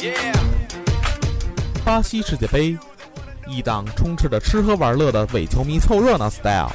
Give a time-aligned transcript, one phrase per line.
[0.00, 0.14] 耶
[1.84, 2.76] 巴西世界杯
[3.46, 6.72] 一档充斥着吃喝玩乐的伪球迷凑热闹 style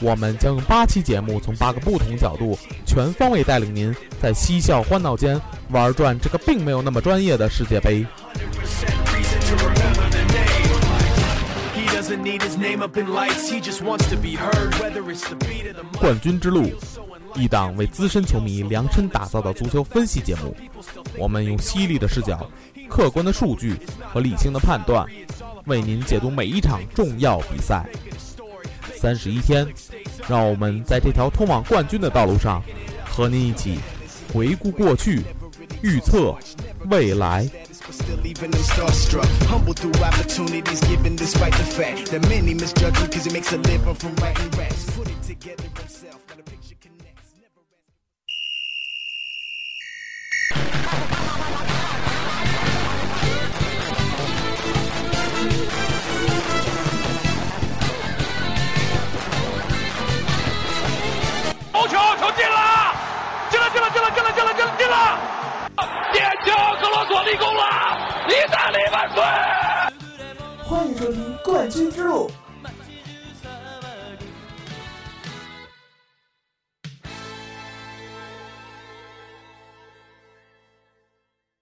[0.00, 5.40] 我们将用八期节目从八个不同角度全方位带领您在嬉笑欢闹间
[5.70, 8.04] 玩转这个并没有那么专业的世界杯
[16.00, 16.70] 冠军之路
[17.34, 20.56] 一档为资深球迷量身打造的足球分析节目。
[21.16, 22.48] 我们用犀利的视角、
[22.88, 23.76] 客观的数据
[24.12, 25.06] 和理性的判断，
[25.66, 27.84] 为您解读每一场重要比赛。
[28.96, 29.66] 三十一天，
[30.28, 32.62] 让我们在这条通往冠军的道路上，
[33.06, 33.78] 和您一起
[34.32, 35.22] 回顾过去，
[35.82, 36.36] 预测
[36.90, 37.48] 未来。
[62.10, 62.92] 头球球进了，
[63.50, 65.18] 进了进了进了进了进了进了进了！
[66.12, 67.62] 点球，格罗索立功了，
[68.28, 69.22] 意大利万岁！
[70.64, 72.28] 欢迎收听《冠军之路》。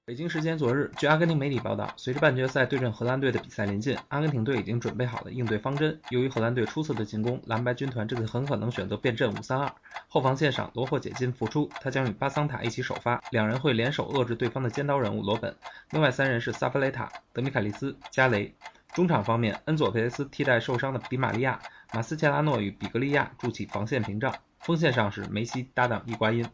[0.08, 6.00] 北京时间昨日，据阿根廷媒体报道，随着半决赛对阵荷兰队的比赛临近，阿根廷队已经准备好了应对方针。
[6.08, 9.70] 由于荷兰队出色的进攻，蓝白军团这次很可能选择变阵五三二。
[10.08, 15.54] 后防线上，罗霍解禁复出，他将与巴桑塔一起首发，两人会联手遏制对方的尖刀人物罗本。
[15.90, 18.50] 另外三人是萨弗雷塔、德米凯利斯、加雷。
[18.94, 21.60] 中场方面，恩佐佩雷斯替代受伤的迪玛利亚，
[21.92, 24.34] 马斯切拉诺与比格利亚筑起防线屏障。
[24.60, 26.46] 锋线上是梅西搭档伊瓜因。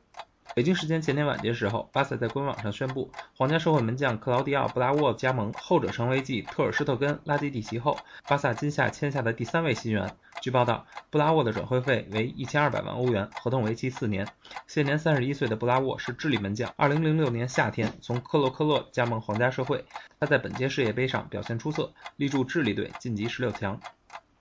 [0.55, 7.99] 北京时间前天晚些时候，巴萨在官网上宣布，皇家社会门将克劳迪奥·布拉沃加盟，后者成为继特尔施特根、拉基蒂奇后，
[8.29, 10.09] 巴萨今夏签下的第三位新援。
[10.41, 14.29] 据报道，布拉沃的转会费为一千二百万欧元，合同为期四年。
[14.69, 19.85] 现年三十一岁的布拉沃是智利门将，二零零六年夏天从克洛克勒加盟皇家社会，
[20.21, 23.81] 他在本届世界杯上表现出色，力助智利队晋级十六强。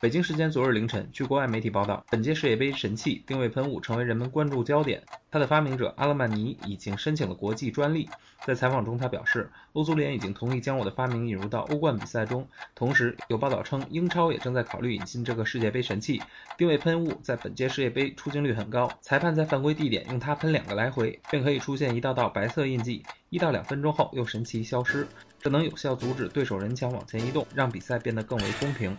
[0.03, 5.01] 北京时间昨日凌晨，据国外媒体报道，本届世界杯神器定位喷雾成为人们关注焦点。
[5.31, 8.09] 它的发明者阿勒曼尼已经申请了国际专利。
[8.45, 12.45] 在采访中，他表示，欧足联已经同意将我的发明引入到欧冠比赛中。
[12.75, 16.21] 同时，有报道称，英超也正在考虑引进这个世界杯神器。
[16.57, 25.07] 定位喷雾在本届世界杯出镜率很高，裁判在犯规地点用它喷两个来回，便可以出现一道道白色印记，一到两分钟后又神奇消失。
[25.39, 28.97] 这能有效阻止对手人墙往前移动，让比赛变得更为公平。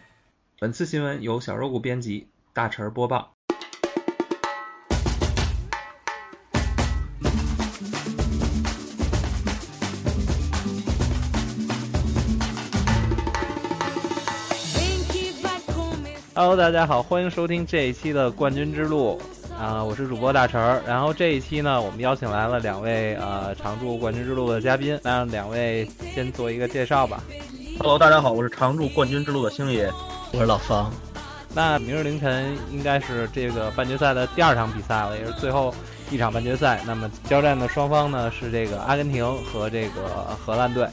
[0.64, 3.34] 本次新闻由小肉骨编辑，大陈儿播报。
[16.34, 19.20] Hello，大家好，欢迎收听这一期的冠军之路
[19.58, 20.82] 啊、我是主播大陈儿。
[20.86, 27.22] 然后这一期呢，我们邀请来了两位呃常驻冠军之路的嘉宾，那让两位先做一个介绍吧。
[27.78, 29.92] Hello，大家好，我是常驻冠军之路的星爷，
[30.34, 30.90] 我是老方。
[31.54, 35.72] 那明日凌晨应该是这个半决赛的第二场比赛了，也是最后
[36.10, 36.80] 一场半决赛。
[36.84, 40.88] 那么交战的双方呢是这个阿根廷和这个荷兰队。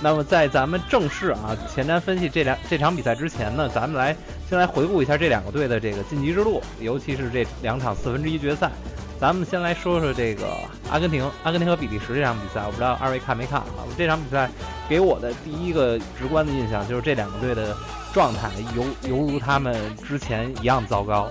[0.00, 4.16] 那么在咱们正式啊前瞻分析这两这场比赛之前呢，咱们来
[4.48, 8.70] 先来回顾一下这两个队的这个晋级之路，尤其是这两场四分之一决赛。
[9.18, 10.46] 咱们先来说说这个
[10.88, 13.82] 阿根廷，阿根廷和比利时这场比赛，我不知道二位看没看啊？
[13.98, 14.48] 这场比赛
[14.88, 17.76] 给我的第一个直观的印象就是这两个队的
[18.12, 21.30] 状态犹犹如他们之前一样糟糕。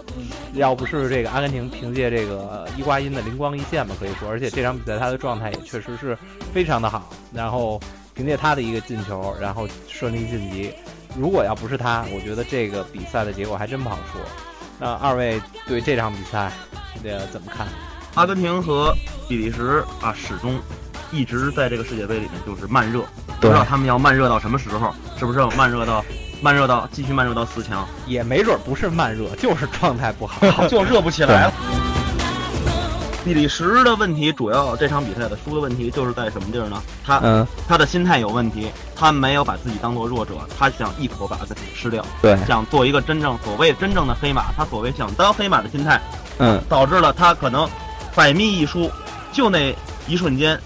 [0.54, 6.18] 要不是这个阿根廷凭借这个伊瓜因的灵光一现吧，可以说，而且这场比赛他的状态也确实是
[6.54, 7.80] 非常的好，然后
[8.14, 10.74] 凭借他的一个进球，然后顺利晋级。
[11.18, 14.22] 如果要不是他，我觉得这个比赛的结果还真不好说。
[14.80, 16.52] 那二位对这场比赛
[17.04, 17.68] 呃怎么看？
[18.16, 18.94] 阿根廷和
[19.28, 20.60] 比利时啊，始终
[21.12, 23.04] 一直在这个世界杯里面就是慢热，
[23.48, 26.04] 不知道他们要慢热到什么时候，是不是要慢热到
[26.42, 27.86] 慢热到继续慢热到四强？
[28.08, 30.42] 也没准不是慢热，就是状态不好。
[30.68, 31.54] 就热不起来了。
[33.26, 36.82] 比利时的问题主要这场比赛的输的问题就是在什么地儿呢？
[37.06, 46.02] 他嗯，他的心态有问题，他没有把自己当做弱者，他想一口把自己吃掉，对，想做一个真正所谓真正的黑马，他所谓想当黑马的心态，
[46.40, 47.66] 嗯，导致了他可能
[48.14, 48.92] 百密一疏，
[49.32, 49.74] 就那
[50.06, 50.60] 一瞬间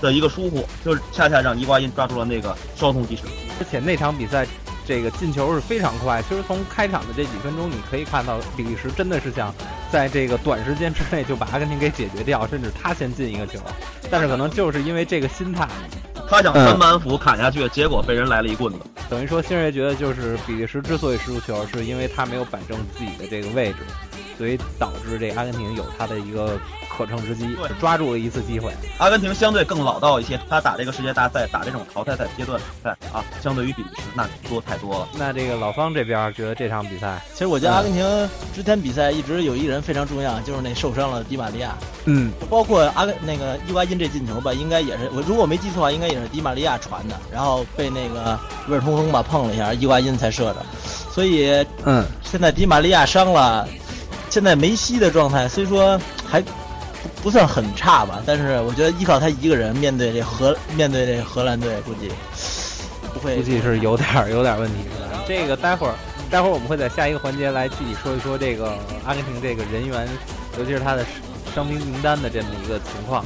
[0.00, 3.22] 的一个疏忽，就是恰恰让伊瓜因抓住了那个稍纵即逝。
[3.58, 4.46] 而且那场比赛。
[4.86, 9.50] 这个进球是非常快，其实从开场的这几分钟，你可以看到比利时真的是想
[9.90, 13.58] 在这个短时间之内就把阿根廷给解决掉，甚至他先进一个球。
[14.10, 15.66] 但是可能就是因为这个心态，
[16.28, 18.80] 他想三板斧砍下去，结果被人来了一棍子。
[19.08, 23.76] 等于说，星爷觉得就是比利时之所以失球，是因为他没有摆正自己的这个位置，
[24.36, 26.58] 所以导致这阿根廷有他的一个
[26.88, 28.72] 可乘之机，抓住了一次机会。
[28.98, 35.08] 阿根廷相对更老道一些，他打这个世界大赛，打这种淘汰赛阶段比赛啊，相对于比利时那多太多了。
[35.16, 38.04] 那这个老方这边觉得这场比赛，其实我觉得阿根廷
[38.54, 41.74] 之前比赛一直有一人非常重要，就是那受伤了迪玛利亚。
[42.06, 48.38] 嗯，包括阿根那个伊瓜因这进球吧，应该也是我如果没记错的话，应该也是迪玛利亚传的，然后被那个
[48.68, 50.64] 威尔通亨吧碰了一下，伊瓜因才射的。
[51.10, 53.66] 所以，嗯，现在迪玛利亚伤了，
[54.34, 55.96] 现在梅西的状态虽说
[56.26, 56.42] 还
[57.22, 62.10] 不算很差吧，但是我觉得依靠他一个人面对这荷面对这荷兰队，估计
[63.12, 65.22] 不会，估计是有点有点问题是吧？
[65.24, 65.94] 这个待会儿
[66.32, 68.76] 待会儿我们会在下一个环节来具体说一说这个
[69.06, 70.08] 阿根廷这个人员，
[70.58, 71.06] 尤其是他的
[71.54, 73.24] 伤兵名单的这么一个情况。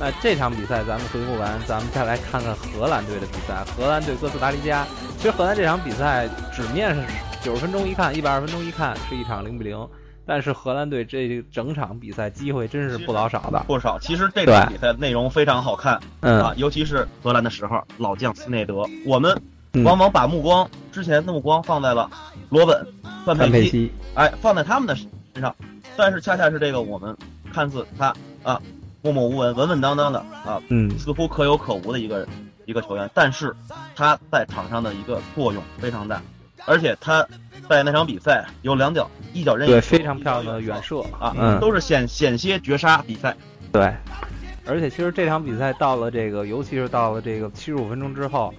[0.00, 3.64] 那这场比赛咱们回顾完，咱们再来看看荷兰队的比赛。
[3.76, 4.84] 荷兰队哥斯达黎加，
[5.18, 7.04] 其实荷兰这场比赛纸面上
[7.44, 9.88] 九十分钟一看，一百二十分钟一看是一场零比零，
[10.28, 13.98] 但是荷兰队这整场比赛机会真是不老少的，不少。
[13.98, 16.42] 其实这场比赛内容非常好看，嗯。
[16.42, 19.34] 啊，尤其是荷兰的十号老将斯内德，我们
[19.86, 22.10] 往往把目光之前的目光放在了
[22.50, 22.86] 罗本、
[23.24, 25.08] 范佩西，哎，放在他们的身
[25.40, 25.56] 上，
[25.96, 27.16] 但是恰恰是这个我们
[27.50, 28.60] 看似他啊。
[29.00, 32.26] 默默无闻、稳稳当当的啊，嗯，似乎可有可无的一个
[32.66, 33.54] 一个球员，但是
[33.94, 36.20] 他在场上的一个作用非常大，
[36.68, 37.26] 而且他
[37.68, 43.34] 在那场比赛有两脚一脚任意对非常漂亮的远射啊，嗯，都是险险些绝杀比赛。
[43.72, 43.90] 对，
[44.66, 48.52] 而且其实这场比赛到了这个，尤其是到了这个七十五分钟之后，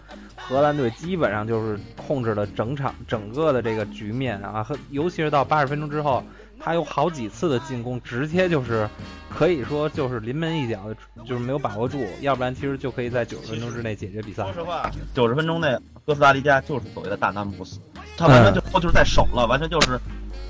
[0.49, 6.21] 荷兰队基本上就是控制了整场整个的这个局面啊，和尤其是到八十分钟之后。
[6.61, 8.85] 他有好几次的进攻，直接就是
[9.29, 10.93] 可以说就是临门一脚，
[11.25, 14.43] 就是没有把握住，要不然其实就可以在九十分钟之内解决比赛。
[14.43, 15.73] 说实话，九十分钟内
[16.05, 17.79] 哥斯达黎加就是所谓的大难不死，
[18.17, 19.97] 他完全就就是在守了，完全就是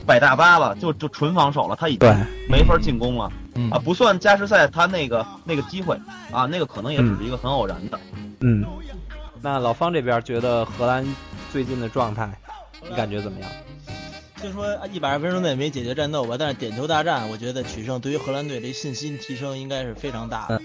[0.03, 2.09] 摆大巴了，就就纯防守了，他已经
[2.49, 3.31] 没法进攻了
[3.71, 3.77] 啊！
[3.77, 5.95] 不算加时赛他那个那个机会
[6.31, 7.99] 啊，那个可能也只是一个很偶然的。
[8.39, 8.65] 嗯，
[9.41, 11.05] 那老方这边觉得荷兰
[11.51, 12.29] 最近的状态，
[12.87, 13.49] 你感觉怎么样？
[14.41, 20.61] 就说一百二十分钟内没解决战斗吧，但是点球大战，我觉得取胜对于荷兰队这信心提升应该是非常大的。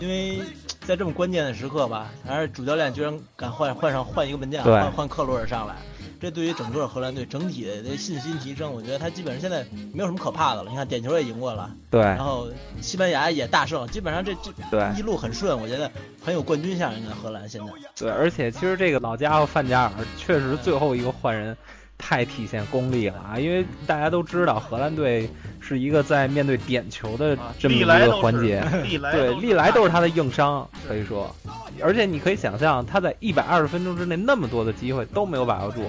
[0.00, 0.40] 因为
[0.80, 5.74] 在这么关键的时刻吧，还是主教练居然敢换换上换一个门将，换换克罗尔上来，
[6.20, 10.70] 这对于整个荷兰队整体的信心提升，我觉得他基本上现在没有什么可怕的了。
[10.70, 12.48] 你看点球也赢过了，对，然后
[12.80, 15.90] 西班牙也大胜，基本上这这对一路很顺，我觉得
[16.24, 16.94] 很有冠军相。
[16.96, 17.66] 应该荷兰现在
[17.96, 21.56] 对，而且其实这个老家伙范加尔确实最后一个换人。
[21.98, 23.40] 太体现功力了啊！
[23.40, 25.30] 因为大家都知道，荷兰队
[25.60, 28.62] 是一个在面对点球的这么一个环节，
[29.10, 31.34] 对，历来都是他的硬伤，可以说。
[31.82, 35.84] 而且你可以想象，他在一百二十分钟之内那么多的机会都没有把握住，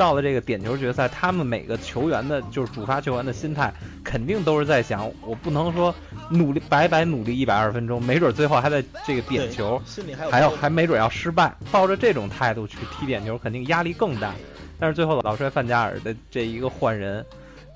[0.00, 3.70] 到了这个点球决赛，他们每个球员的，就是主罚球员的心态，
[4.02, 5.94] 肯定都是在想，我不能说
[6.30, 9.78] 努力白白努力一百二十分钟，没准最后还在这个点球，
[10.30, 14.32] 还要还没准要失败，抱着这种态度去踢点球，肯定压力更大。
[14.78, 17.22] 但是最后老帅范加尔的这一个换人，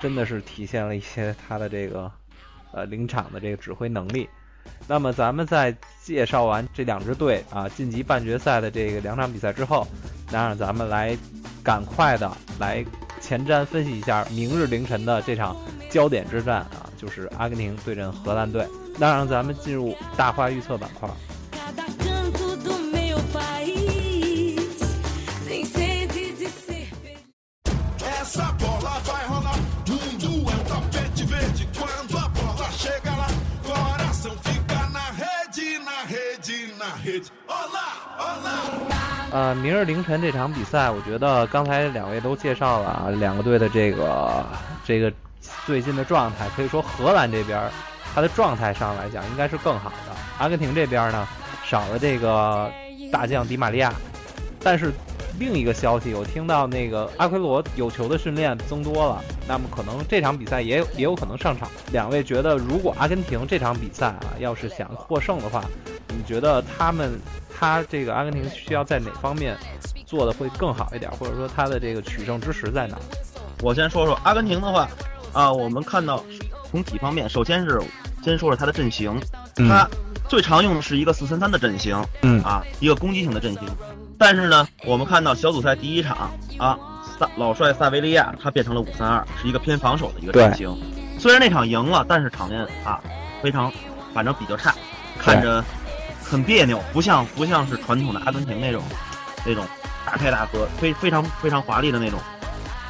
[0.01, 2.11] 真的是体现了一些他的这个，
[2.73, 4.27] 呃临场的这个指挥能力。
[4.89, 9.87] 那么咱们在介绍完这两支队啊晋级半决赛的这个两场比赛之后，
[10.33, 11.15] 那让咱们来
[11.65, 12.31] 赶快的
[12.61, 12.85] 来
[13.21, 15.57] 前瞻分析一下明日凌晨的这场
[15.91, 18.69] 焦点之战啊，就是阿根廷对阵荷兰队。
[18.99, 21.09] 那让咱们进入大话预测板块。
[39.31, 44.45] 呃，明日凌晨这场比赛，我觉得刚才两位都介绍了啊，两个队的这个
[44.85, 45.13] 这个
[45.67, 47.61] 最近的状态，可以说荷兰这边
[48.15, 50.15] 他的状态上来讲应该是更好的。
[50.39, 51.27] 阿根廷这边呢，
[51.65, 52.71] 少了这个
[53.11, 53.93] 大将迪玛利亚，
[54.61, 54.93] 但是
[55.37, 61.69] 另一个消息，我听到那个阿奎罗有球的训练增多了，那么可能这场比赛也有也有可能上场。
[61.91, 65.65] 两位觉得，如果阿根廷这场比赛啊，要是想获胜的话，
[66.09, 67.19] 你觉得他们
[67.57, 69.57] 他这个阿根廷需要在哪方面
[70.05, 72.97] 做的会更好一点，或者说他的这个取胜之时在哪？
[73.63, 74.89] 我先说说阿根廷的话，
[75.33, 76.23] 啊，我们看到
[76.71, 77.81] 从几方面，首先是
[78.23, 79.19] 先说说他的阵型，
[79.69, 79.89] 他
[80.29, 83.63] 最常用的是一个四三三的阵型，嗯啊，一个攻击型的阵型。
[84.19, 86.79] 但是呢，我们看到小组赛第一场啊，
[87.19, 90.77] 萨老帅萨维利亚他变成了五三二，是一个偏防守的一个阵型。
[91.19, 93.01] 虽然那场赢了，但是场面啊
[93.43, 93.73] 非常，
[94.13, 94.75] 反正比较差，
[95.19, 95.65] 看着
[96.25, 98.83] 很别扭，不像不像是传统的阿根廷那种
[99.45, 99.67] 那种
[100.05, 102.19] 大开大合、非非常非常华丽的那种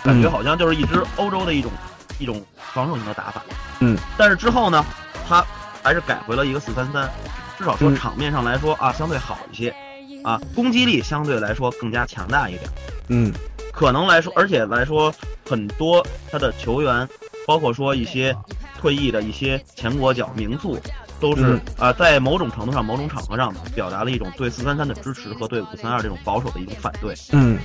[0.03, 1.71] 感觉，好像就是一支欧洲的一种
[2.19, 3.43] 一种防守型的打法。
[3.81, 4.85] 嗯，但是之后呢，
[5.29, 5.45] 他
[5.83, 7.11] 还是改回了一个四三三，
[7.59, 9.75] 至少说场面上来说啊相对好一些。
[10.23, 12.65] 啊，攻击力相对来说更加强大一点。
[13.09, 13.31] 嗯，
[13.71, 15.15] 可能来说，而且来说，
[15.47, 17.07] 很多他的球员，
[17.47, 18.35] 包括说一些
[18.81, 20.81] 退役的一些前国脚名宿，
[21.25, 27.15] 都是啊，在某种程度上、某种场合上表达了一种对四三三的支持和对五三二这种保守的一种反对。
[27.33, 27.59] 嗯，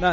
[0.00, 0.12] 那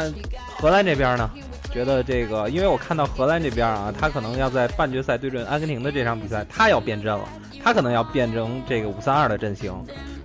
[0.58, 1.30] 荷兰这边呢？
[1.72, 7.24] 觉得这个，因为我看到荷兰这边啊，他可能要在半决赛对阵阿根廷的这场比赛，他要变阵了，
[7.62, 9.72] 他可能要变成这个五三二的阵型。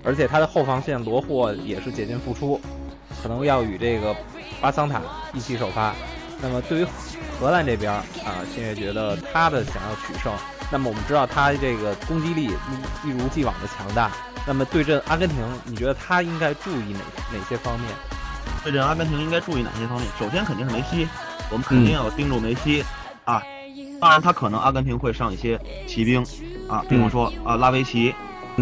[0.03, 2.59] 而且他的后防线罗霍也是解禁复出，
[3.21, 4.15] 可能要与这个
[4.59, 4.99] 巴桑塔
[5.33, 5.93] 一起首发。
[6.41, 6.87] 那么对于
[7.39, 10.33] 荷兰这边啊，新月觉得他的想要取胜，
[10.71, 14.09] 那么我们知道他这个攻击力一一如既往的强大。
[14.47, 16.99] 那么对阵阿根廷，你觉得他应该注意哪
[17.31, 17.89] 哪些方面？
[18.63, 20.07] 对阵阿根廷应该注意哪些方面？
[20.17, 21.07] 首先肯定是梅西，
[21.51, 22.83] 我们肯定要盯住梅西
[23.25, 23.43] 啊。
[23.99, 26.25] 当然他可能阿根廷会上一些骑兵
[26.67, 28.15] 啊，比方说啊拉维奇。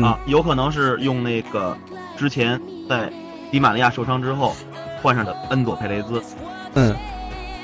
[0.04, 1.76] 啊，有可能是用那个
[2.16, 3.12] 之前在
[3.52, 4.56] 迪玛利亚受伤之后
[5.02, 6.22] 换上的恩佐佩雷兹。
[6.76, 6.96] 嗯，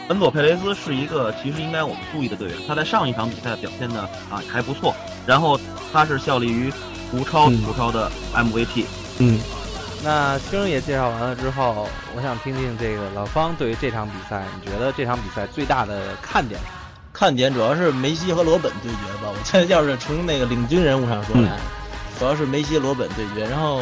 [0.10, 4.96] 恩佐佩雷斯是一个其实应该我们注意的队员，他在上一场比赛表现的啊还不错。
[5.26, 5.60] 然后
[5.92, 6.72] 他是效力于
[7.10, 8.86] 胡超，胡超的 MVP。
[9.18, 9.40] 嗯，
[10.04, 16.60] 那星也介绍完了之后，我想听听这个老方对于这场比赛，你觉得这场比赛最大的看点？
[17.12, 19.30] 看点主要是梅西和罗本对决吧。
[19.30, 21.58] 我现在要是从那个领军人物上说来。
[22.20, 23.82] 主要是梅西、罗本对决，然后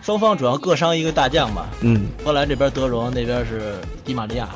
[0.00, 1.68] 双方主要各伤一个大将吧。
[1.82, 4.48] 嗯，荷兰这边德容，那边是迪玛利亚。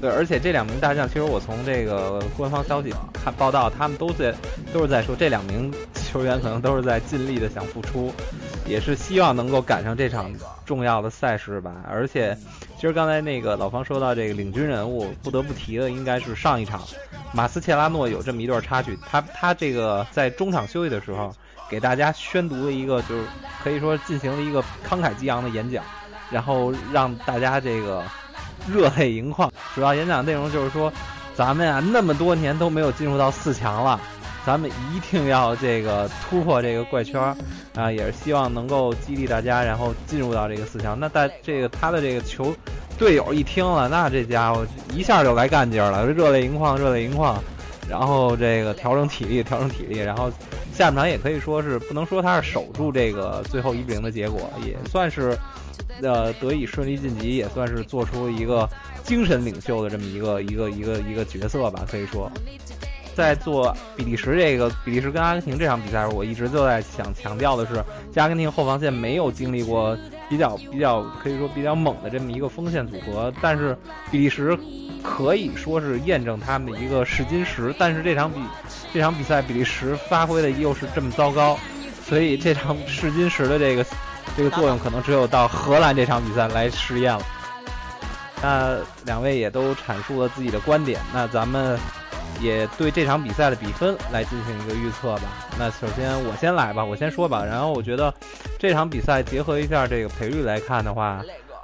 [0.00, 4.34] 对，而且这两名大将，其实我从这个官方消息看报道，他们都在
[4.72, 8.12] 都是在说这两名球员可能都是在尽力的想复出，
[8.66, 10.32] 也是希望能够赶上这场
[10.64, 11.72] 重要的赛事吧。
[11.88, 12.36] 而且，
[12.76, 16.82] 其实刚才那个老方说到这个领军人物，不得不提的应该是上一场
[17.32, 21.34] 马斯切拉诺有这么一段插曲，他他这个在中场休息的时候。
[21.70, 23.22] 给大家宣读了一个，就是
[23.62, 25.84] 可以说进行了一个慷慨激昂的演讲，
[26.30, 28.02] 然后让大家这个
[28.66, 29.50] 热泪盈眶。
[29.74, 30.92] 主要演讲内容就是说，
[31.34, 34.00] 咱们啊那么多年都没有进入到四强了，
[34.44, 37.20] 咱们一定要这个突破这个怪圈
[37.74, 40.98] 啊，也是希望能够激励大家，然后进入到这个四强。
[40.98, 42.54] 那在这个他的这个球
[42.98, 47.38] 队友一听了，那这家伙一下就来干劲儿了，热泪盈眶，热泪盈眶。
[47.88, 50.30] 然后这个调整体力，调整体力，然后
[50.74, 55.34] 下半场也可以说是不能说他是守住这个最后一比零的结果，也算是
[56.02, 58.68] 呃得以顺利晋级，也算是做出一个
[59.02, 61.84] 精神领袖的这么一个一个一个一个角色吧。
[61.90, 62.30] 可以说，
[63.14, 67.82] 在做比利时这个比利时跟阿根廷这场比赛时，我一直就在想强调的是，
[68.20, 69.96] 阿根廷后防线没有经历过
[70.28, 73.76] 比较比较可以说比较猛的这么一个锋线组合，但是
[74.10, 74.58] 比利时。
[75.00, 78.40] 可以说是验证他们的一个试金石，但是这场比
[78.92, 81.56] 这场比赛比利时发挥的又是这么糟糕，
[82.04, 83.86] 所以这场试金石的这个
[84.38, 87.20] 这个作用可能只有到荷兰这场比赛来实验了。
[88.40, 91.76] 那两位也都阐述了自己的观点，那咱们
[92.40, 95.22] 也对这场比赛的比分来进行一个预测吧。
[95.58, 97.44] 那首先我先来吧，我先说吧。
[97.44, 98.14] 然后我觉得
[98.60, 101.20] 这场比赛结合一下这个赔率来看的话。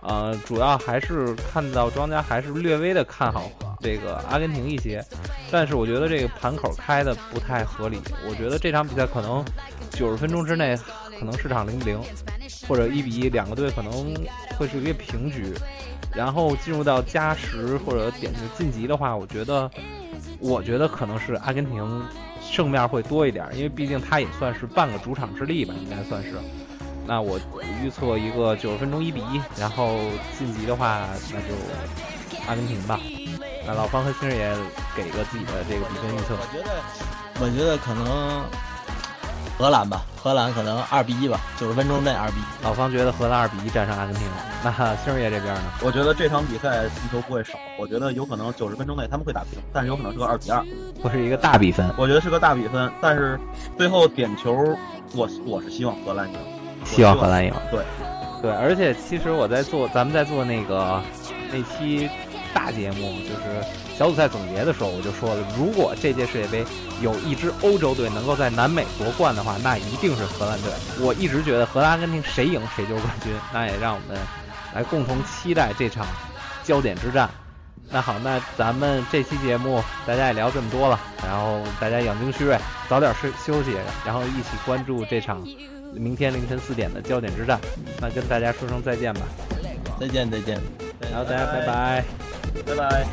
[0.07, 3.51] 呃，主要还是看到庄家还是略微的看好
[3.81, 5.03] 这个阿根廷一些，
[5.51, 7.99] 但是我觉得这个盘口开的不太合理。
[8.29, 9.43] 我觉得这场比赛可能
[9.89, 10.79] 九十分钟之内
[11.19, 12.01] 可能市场零比零，
[12.69, 13.93] 或者一比一，两个队可能
[14.59, 15.55] 会是一个平局。
[16.15, 19.69] 然后进入到加时或者点球晋级的话，我觉得，
[20.39, 22.03] 我觉得可能是阿根廷
[22.41, 26.35] 胜面会多一点，因为毕竟他也算是半个主场之力吧，应该算是。
[27.07, 27.39] 那我
[27.83, 29.99] 预测一个九十分钟一比一，然后
[30.39, 33.01] 晋级的话，那就阿根廷吧。
[33.67, 34.55] 那老方和新人也
[34.95, 36.37] 给个自己的这个比分预测。
[36.39, 36.83] 我觉得，
[37.41, 38.45] 我觉得可能
[39.57, 42.65] 荷兰吧，荷兰可能二比一吧，九十分钟内二比一。
[42.65, 44.27] 老方觉得荷兰二比一战胜阿根廷，
[44.65, 45.63] 那星爷这边呢？
[45.81, 50.61] 我觉得这场比赛进球不会少，我觉得有可能九十分钟内他们会打平，但是有可能是个二比二，
[51.01, 51.89] 会是一个大比分。
[51.97, 53.39] 我觉得是个大比分，但是
[53.79, 54.53] 最后点球，
[55.15, 56.39] 我我是希望荷兰赢，
[56.85, 57.53] 希望荷兰赢。
[57.71, 57.85] 对，
[58.43, 61.01] 对，而且其实我在做咱们在做那个
[61.53, 62.11] 那期
[62.55, 66.65] 大节目，就是小组赛总结的时候，我就说了，如果这届世界杯。
[67.03, 70.71] 有一支欧洲队能够在南美夺冠的话，那一定是荷兰队。
[71.01, 73.33] 我一直觉得荷兰、阿根廷谁赢谁就是冠军。
[73.53, 74.17] 那也让我们
[74.73, 76.07] 来共同期待这场
[76.63, 77.29] 焦点之战。
[77.91, 82.57] 那好，那咱们这期节目大家也聊这么多了，然后大家养精蓄锐，
[82.89, 83.73] 早点睡休息，
[84.07, 85.45] 然后一起关注这场
[85.93, 87.61] 明天凌晨四点的焦点之战。
[88.01, 89.23] 那跟大家说声再见吧，
[89.99, 90.61] 再见再见，
[91.11, 92.05] 然后大家拜拜，
[92.67, 93.07] 拜拜。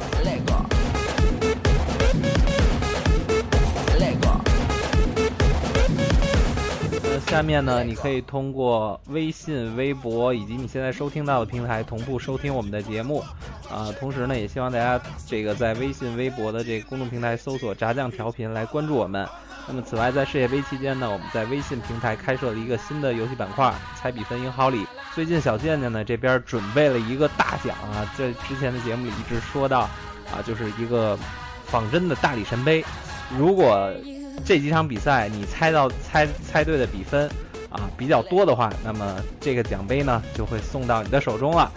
[7.28, 13.24] 下面呢，你可以通过微信、微博以及你现在收听到的平台同步收听我们的节目，
[13.70, 19.26] 啊，同时呢，也希望大家这个在微信、微博的这个公众平台搜索“炸酱调频”来关注我们。
[19.66, 24.86] 那么，此外，在世界杯期间呢，我们在微信平台开设了一个新的游戏板块——猜比分赢好礼。
[25.14, 29.82] 最近小健健呢这边准备了一个大奖啊，在之前的节目里一直说到，
[30.32, 31.18] 啊，就是一个
[31.66, 32.84] 仿真的大力神杯。
[33.38, 33.92] 如果
[34.46, 37.30] 这几场比赛你猜到猜猜对的比分
[37.70, 41.72] 啊比较多的话，那么这个奖杯呢就会送到你的手中了。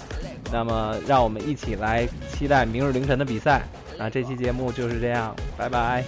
[0.52, 3.62] 那么让我们一起来期待明日凌晨的比赛。
[3.98, 6.04] 那这期节目就是这样，拜拜。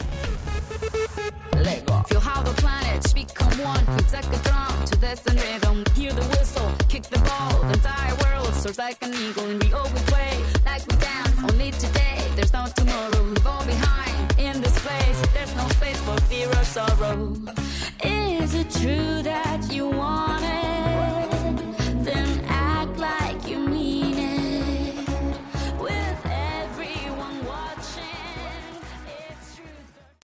[2.08, 3.84] Feel how the planets become one.
[3.98, 5.84] It's like a drum to this and rhythm.
[5.94, 7.60] Hear the whistle, kick the ball.
[7.62, 11.36] The entire world soars like an eagle, and we all we play like we dance.
[11.50, 13.22] Only today, there's no tomorrow.
[13.24, 15.20] We've all behind in this place.
[15.34, 17.34] There's no space for fear or sorrow.
[18.04, 21.15] Is it true that you want it?